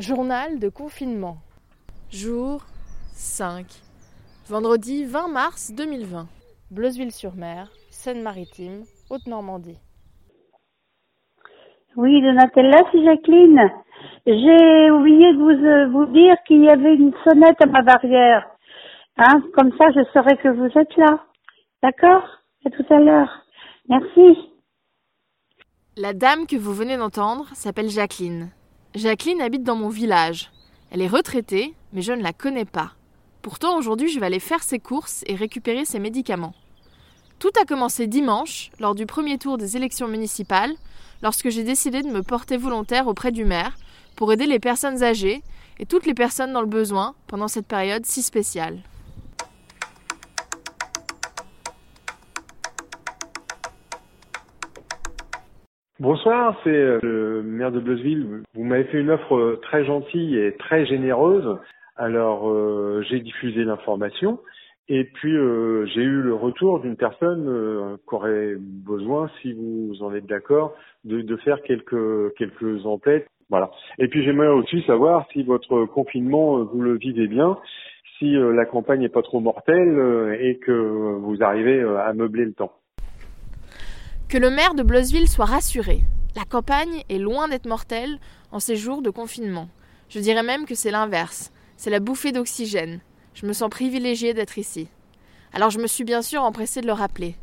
[0.00, 1.36] Journal de confinement.
[2.10, 2.62] Jour
[3.12, 3.66] 5.
[4.48, 6.26] Vendredi 20 mars 2020.
[6.70, 9.76] Bleuzeville-sur-Mer, Seine-Maritime, Haute-Normandie.
[11.96, 13.60] Oui, Donatella, c'est Jacqueline.
[14.24, 18.48] J'ai oublié de vous, euh, vous dire qu'il y avait une sonnette à ma barrière.
[19.18, 21.26] Hein, comme ça, je saurai que vous êtes là.
[21.82, 22.26] D'accord?
[22.64, 23.44] À tout à l'heure.
[23.90, 24.50] Merci.
[25.98, 28.48] La dame que vous venez d'entendre s'appelle Jacqueline.
[28.96, 30.50] Jacqueline habite dans mon village.
[30.90, 32.94] Elle est retraitée, mais je ne la connais pas.
[33.40, 36.54] Pourtant, aujourd'hui, je vais aller faire ses courses et récupérer ses médicaments.
[37.38, 40.74] Tout a commencé dimanche, lors du premier tour des élections municipales,
[41.22, 43.76] lorsque j'ai décidé de me porter volontaire auprès du maire
[44.16, 45.44] pour aider les personnes âgées
[45.78, 48.82] et toutes les personnes dans le besoin pendant cette période si spéciale.
[56.00, 58.42] Bonsoir, c'est euh, le maire de Bleuzeville.
[58.54, 61.58] Vous m'avez fait une offre euh, très gentille et très généreuse.
[61.94, 64.38] Alors euh, j'ai diffusé l'information
[64.88, 70.14] et puis j'ai eu le retour d'une personne euh, qui aurait besoin, si vous en
[70.14, 73.26] êtes d'accord, de, de faire quelques quelques emplettes.
[73.50, 73.70] Voilà.
[73.98, 77.58] Et puis j'aimerais aussi savoir si votre confinement vous le vivez bien,
[78.18, 82.72] si la campagne n'est pas trop mortelle et que vous arrivez à meubler le temps.
[84.30, 86.04] Que le maire de Bleuzeville soit rassuré.
[86.36, 88.20] La campagne est loin d'être mortelle
[88.52, 89.68] en ces jours de confinement.
[90.08, 91.50] Je dirais même que c'est l'inverse.
[91.76, 93.00] C'est la bouffée d'oxygène.
[93.34, 94.86] Je me sens privilégiée d'être ici.
[95.52, 97.34] Alors je me suis bien sûr empressée de le rappeler.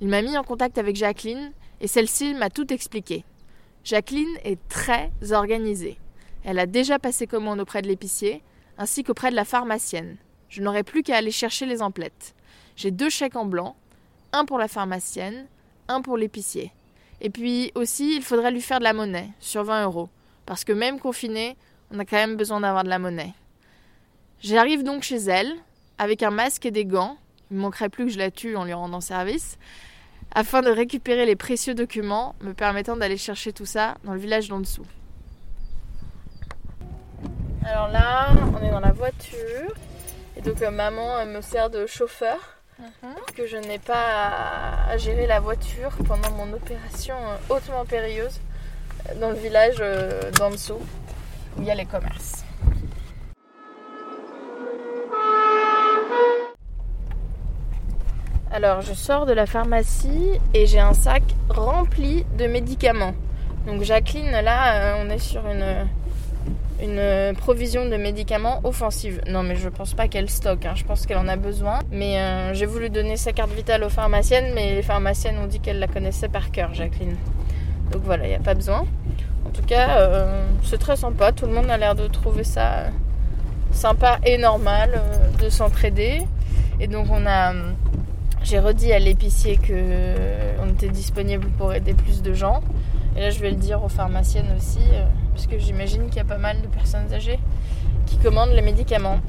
[0.00, 3.26] Il m'a mis en contact avec Jacqueline et celle-ci m'a tout expliqué.
[3.84, 5.98] Jacqueline est très organisée.
[6.44, 8.42] Elle a déjà passé commande auprès de l'épicier
[8.78, 10.16] ainsi qu'auprès de la pharmacienne.
[10.48, 12.34] Je n'aurai plus qu'à aller chercher les emplettes.
[12.74, 13.76] J'ai deux chèques en blanc,
[14.32, 15.46] un pour la pharmacienne,
[15.88, 16.72] un pour l'épicier.
[17.20, 20.08] Et puis aussi, il faudrait lui faire de la monnaie, sur 20 euros.
[20.44, 21.56] Parce que même confiné,
[21.92, 23.32] on a quand même besoin d'avoir de la monnaie.
[24.40, 25.52] J'arrive donc chez elle,
[25.98, 27.16] avec un masque et des gants.
[27.50, 29.56] Il ne manquerait plus que je la tue en lui rendant service.
[30.34, 34.48] Afin de récupérer les précieux documents me permettant d'aller chercher tout ça dans le village
[34.48, 34.86] d'en dessous.
[37.64, 39.74] Alors là, on est dans la voiture.
[40.36, 42.61] Et donc euh, maman me sert de chauffeur
[43.00, 44.30] parce que je n'ai pas
[44.88, 48.40] à gérer la voiture pendant mon opération euh, hautement périlleuse
[49.08, 50.80] euh, dans le village euh, d'en dessous
[51.56, 52.44] où il y a les commerces.
[58.50, 63.14] Alors je sors de la pharmacie et j'ai un sac rempli de médicaments.
[63.66, 65.86] Donc Jacqueline là on est sur une
[66.82, 69.20] une provision de médicaments offensive.
[69.28, 70.74] Non, mais je pense pas qu'elle stocke, hein.
[70.74, 71.78] je pense qu'elle en a besoin.
[71.90, 75.60] Mais euh, j'ai voulu donner sa carte vitale aux pharmaciennes, mais les pharmaciennes ont dit
[75.60, 77.16] qu'elles la connaissaient par cœur, Jacqueline.
[77.92, 78.84] Donc voilà, il n'y a pas besoin.
[79.46, 82.72] En tout cas, euh, c'est très sympa, tout le monde a l'air de trouver ça
[82.72, 82.88] euh,
[83.72, 86.22] sympa et normal euh, de s'entraider.
[86.80, 87.52] Et donc on a.
[88.42, 92.60] J'ai redit à l'épicier que euh, on était disponible pour aider plus de gens.
[93.16, 95.04] Et là, je vais le dire aux pharmaciennes aussi, euh,
[95.34, 97.38] puisque j'imagine qu'il y a pas mal de personnes âgées
[98.06, 99.20] qui commandent les médicaments.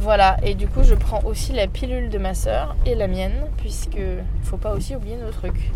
[0.00, 3.46] Voilà, et du coup, je prends aussi la pilule de ma sœur et la mienne,
[3.56, 3.98] puisque
[4.44, 5.72] faut pas aussi oublier nos trucs.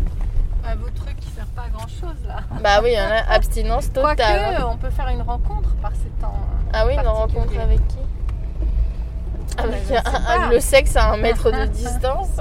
[0.65, 2.37] Ah, vos trucs qui servent pas à grand chose là.
[2.63, 2.95] Bah oui,
[3.29, 4.15] abstinence totale.
[4.15, 4.67] Quoique, hein.
[4.71, 6.35] on peut faire une rencontre par ces temps.
[6.71, 7.97] Ah oui, une rencontre avec qui?
[9.57, 10.19] Avec un- pas.
[10.45, 12.37] un- le sexe à un mètre de distance.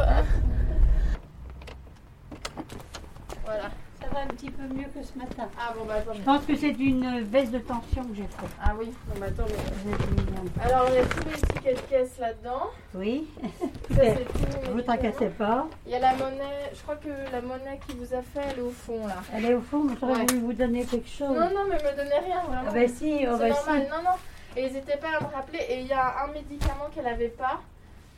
[3.44, 3.65] voilà.
[4.00, 5.49] Ça va un petit peu mieux que ce matin.
[5.59, 6.15] Ah bon, bah attends.
[6.15, 8.47] Je pense que c'est une baisse de tension que j'ai fait.
[8.62, 9.44] Ah oui, bon, bah attends.
[9.84, 12.71] mais- Alors, il y a tous les tickets de caisse là-dedans.
[12.94, 13.59] Oui, Ça,
[13.97, 15.66] c'est ne vous pas.
[15.87, 18.59] Il y a la monnaie, je crois que la monnaie qui vous a fait, elle
[18.59, 19.16] est au fond là.
[19.34, 20.27] Elle est au fond, mais j'aurais Ouais.
[20.27, 21.28] voulu vous donner quelque chose.
[21.37, 22.69] Non, non, mais me donnez rien, vraiment.
[22.69, 23.91] Ah ben si, oh c'est ben normal, si.
[23.91, 24.16] non, non.
[24.56, 25.61] Et n'hésitez pas à me rappeler.
[25.69, 27.61] Et il y a un médicament qu'elle avait pas,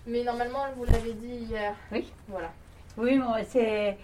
[0.07, 1.75] mais normalement, elle vous l'avait dit hier.
[1.93, 2.13] Oui.
[2.29, 2.51] Voilà.
[2.97, 3.97] Oui, bon, c'est,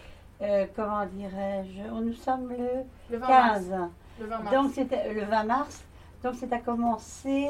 [0.42, 3.58] euh, comment dirais-je, on nous sommes le Le 20 mars.
[3.68, 3.72] 15.
[4.20, 4.54] Le 20 mars.
[4.54, 5.84] Donc c'était le 20 mars.
[6.22, 7.48] Donc c'est à commencer,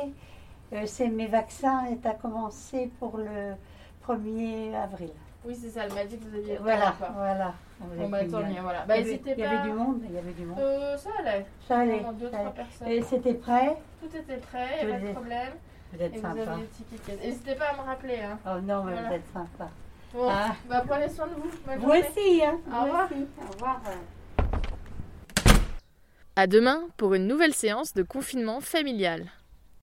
[0.72, 3.54] euh, c'est mes vaccins est à commencer pour le
[4.06, 5.10] 1er avril.
[5.44, 7.54] Oui, c'est ça, elle m'a dit que vous aviez Voilà, voilà.
[7.80, 8.48] Bon, bah voilà.
[8.84, 10.58] Il Bah, y avait- il y avait du monde, il y avait du monde.
[10.60, 11.46] Euh, ça allait.
[11.66, 12.04] Ça allait.
[12.20, 12.50] Deux, ça allait.
[12.50, 12.88] personnes.
[12.88, 15.52] Et c'était prêt Tout était prêt, il n'y a pas de problème.
[15.94, 16.52] Vous êtes Et vous sympa.
[16.52, 17.20] avez tickets.
[17.24, 18.20] N'hésitez pas à me rappeler.
[18.20, 18.38] Hein.
[18.46, 19.08] Oh non, mais Voilà.
[19.08, 19.68] vous êtes sympa.
[20.12, 20.54] Bon, Ah.
[20.68, 21.50] bah prenez soin de vous.
[21.66, 22.00] Bonne Vous journée.
[22.08, 23.08] aussi, hein Au vous revoir.
[23.12, 23.26] aussi.
[23.48, 23.80] Au revoir.
[26.36, 29.26] À demain pour une nouvelle séance de confinement familial.